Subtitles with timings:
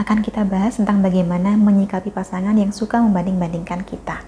[0.00, 4.24] akan kita bahas tentang bagaimana menyikapi pasangan yang suka membanding-bandingkan kita.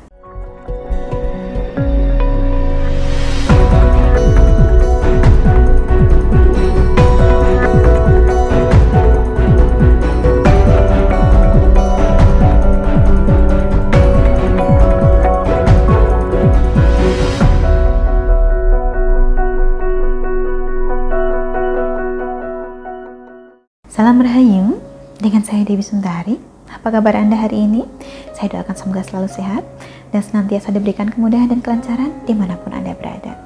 [23.92, 24.81] Salam Rahayu,
[25.22, 26.34] dengan saya Dewi Sundari.
[26.66, 27.86] Apa kabar Anda hari ini?
[28.34, 29.62] Saya doakan semoga selalu sehat
[30.10, 33.38] dan senantiasa diberikan kemudahan dan kelancaran di mana pun Anda berada.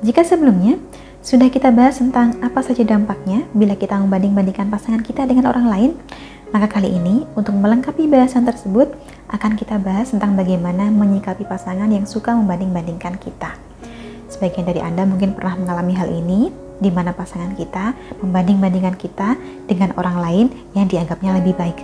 [0.00, 0.80] Jika sebelumnya
[1.20, 5.90] sudah kita bahas tentang apa saja dampaknya bila kita membanding-bandingkan pasangan kita dengan orang lain,
[6.56, 8.88] maka kali ini untuk melengkapi bahasan tersebut
[9.28, 13.60] akan kita bahas tentang bagaimana menyikapi pasangan yang suka membanding-bandingkan kita.
[14.32, 19.38] Sebagian dari Anda mungkin pernah mengalami hal ini, di mana pasangan kita membanding-bandingkan kita
[19.70, 21.78] dengan orang lain yang dianggapnya lebih baik.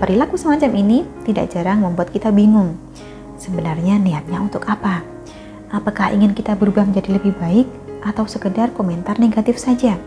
[0.00, 2.74] Perilaku semacam ini tidak jarang membuat kita bingung.
[3.38, 5.02] Sebenarnya niatnya untuk apa?
[5.72, 7.66] Apakah ingin kita berubah menjadi lebih baik
[8.02, 9.98] atau sekedar komentar negatif saja?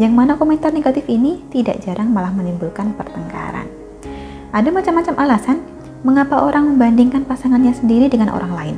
[0.00, 3.68] Yang mana komentar negatif ini tidak jarang malah menimbulkan pertengkaran.
[4.50, 5.58] Ada macam-macam alasan
[6.02, 8.76] mengapa orang membandingkan pasangannya sendiri dengan orang lain.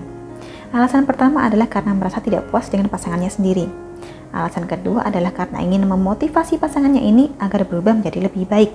[0.77, 3.87] Alasan pertama adalah karena merasa tidak puas dengan pasangannya sendiri
[4.35, 8.75] Alasan kedua adalah karena ingin memotivasi pasangannya ini agar berubah menjadi lebih baik.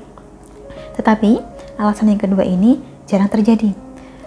[0.96, 1.40] Tetapi,
[1.80, 3.72] alasan yang kedua ini jarang terjadi.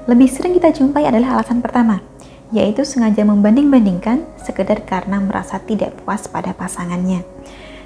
[0.04, 2.04] Lebih sering kita jumpai adalah alasan pertama,
[2.52, 7.24] yaitu sengaja membanding-bandingkan sekedar karena merasa tidak puas pada pasangannya.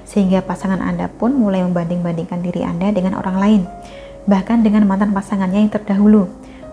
[0.02, 3.62] Sehingga pasangan Anda pun mulai membanding-bandingkan diri Anda dengan orang lain,
[4.26, 6.26] bahkan dengan mantan pasangannya yang terdahulu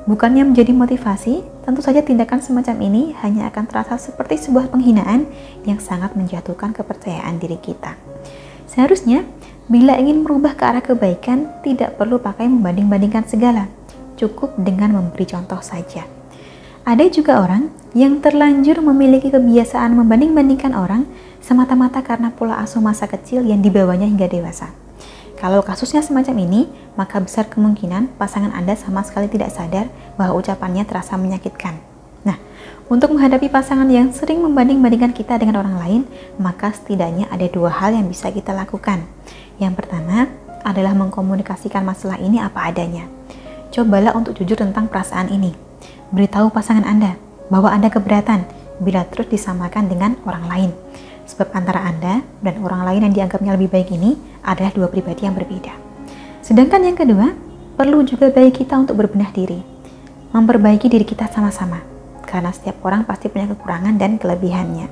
[0.06, 5.26] Bukannya menjadi motivasi, tentu saja tindakan semacam ini hanya akan terasa seperti sebuah penghinaan
[5.66, 7.98] yang sangat menjatuhkan kepercayaan diri kita.
[8.70, 9.26] Seharusnya,
[9.66, 13.66] bila ingin merubah ke arah kebaikan, tidak perlu pakai membanding-bandingkan segala.
[14.14, 16.06] Cukup dengan memberi contoh saja.
[16.86, 21.10] Ada juga orang yang terlanjur memiliki kebiasaan membanding-bandingkan orang
[21.42, 24.85] semata-mata karena pola asuh masa kecil yang dibawanya hingga dewasa.
[25.36, 26.62] Kalau kasusnya semacam ini,
[26.96, 31.76] maka besar kemungkinan pasangan Anda sama sekali tidak sadar bahwa ucapannya terasa menyakitkan.
[32.24, 32.40] Nah,
[32.88, 36.02] untuk menghadapi pasangan yang sering membanding-bandingkan kita dengan orang lain,
[36.40, 39.04] maka setidaknya ada dua hal yang bisa kita lakukan.
[39.60, 40.32] Yang pertama
[40.64, 43.06] adalah mengkomunikasikan masalah ini apa adanya.
[43.76, 45.52] Cobalah untuk jujur tentang perasaan ini.
[46.16, 47.20] Beritahu pasangan Anda
[47.52, 48.48] bahwa Anda keberatan
[48.80, 50.72] bila terus disamakan dengan orang lain.
[51.26, 54.14] Sebab antara Anda dan orang lain yang dianggapnya lebih baik ini
[54.46, 55.74] adalah dua pribadi yang berbeda.
[56.46, 57.34] Sedangkan yang kedua,
[57.74, 59.58] perlu juga bagi kita untuk berbenah diri.
[60.30, 61.82] Memperbaiki diri kita sama-sama.
[62.26, 64.86] Karena setiap orang pasti punya kekurangan dan kelebihannya.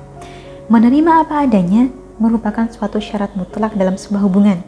[0.66, 1.86] Menerima apa adanya
[2.18, 4.58] merupakan suatu syarat mutlak dalam sebuah hubungan.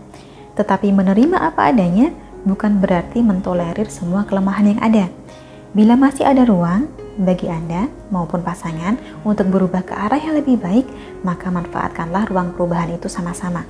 [0.54, 2.15] Tetapi menerima apa adanya
[2.47, 5.06] bukan berarti mentolerir semua kelemahan yang ada.
[5.75, 10.84] Bila masih ada ruang, bagi Anda maupun pasangan untuk berubah ke arah yang lebih baik,
[11.25, 13.65] maka manfaatkanlah ruang perubahan itu sama-sama.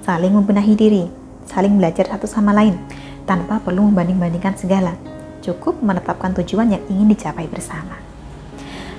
[0.00, 1.04] Saling membenahi diri,
[1.44, 2.80] saling belajar satu sama lain,
[3.28, 4.96] tanpa perlu membanding-bandingkan segala.
[5.44, 8.00] Cukup menetapkan tujuan yang ingin dicapai bersama.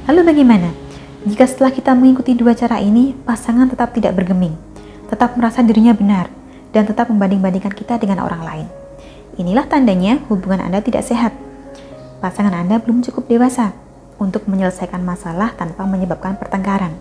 [0.06, 0.70] Lalu bagaimana?
[1.26, 4.56] Jika setelah kita mengikuti dua cara ini, pasangan tetap tidak bergeming,
[5.10, 6.30] tetap merasa dirinya benar,
[6.72, 8.68] dan tetap membanding-bandingkan kita dengan orang lain.
[9.42, 11.34] Inilah tandanya hubungan Anda tidak sehat.
[12.24, 13.87] Pasangan Anda belum cukup dewasa
[14.18, 16.94] untuk menyelesaikan masalah tanpa menyebabkan pertengkaran.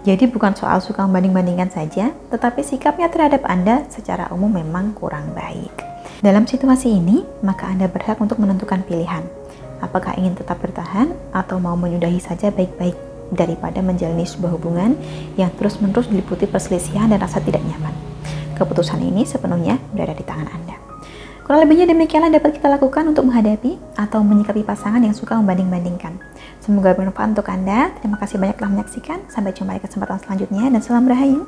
[0.00, 5.72] Jadi bukan soal suka membanding-bandingkan saja, tetapi sikapnya terhadap Anda secara umum memang kurang baik.
[6.24, 9.24] Dalam situasi ini, maka Anda berhak untuk menentukan pilihan.
[9.80, 12.96] Apakah ingin tetap bertahan atau mau menyudahi saja baik-baik
[13.32, 14.98] daripada menjalani sebuah hubungan
[15.38, 17.94] yang terus-menerus diliputi perselisihan dan rasa tidak nyaman.
[18.58, 20.89] Keputusan ini sepenuhnya berada di tangan Anda.
[21.50, 26.14] Kurang lebihnya demikianlah dapat kita lakukan untuk menghadapi atau menyikapi pasangan yang suka membanding-bandingkan.
[26.62, 27.90] Semoga bermanfaat untuk Anda.
[27.98, 29.26] Terima kasih banyak telah menyaksikan.
[29.26, 31.42] Sampai jumpa di kesempatan selanjutnya dan salam rahayu.